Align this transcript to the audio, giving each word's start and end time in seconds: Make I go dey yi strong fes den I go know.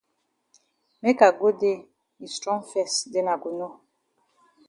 Make 1.01 1.21
I 1.27 1.29
go 1.39 1.47
dey 1.61 1.79
yi 2.19 2.27
strong 2.35 2.61
fes 2.71 2.93
den 3.11 3.27
I 3.33 3.35
go 3.41 3.49
know. 3.59 3.71